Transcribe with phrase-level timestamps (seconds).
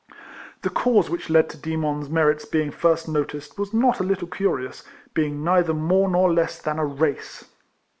[0.63, 4.83] The cause which led to Demon's merits being first noticed w^as not a little curious,
[5.13, 7.45] being neither more nor less than a race.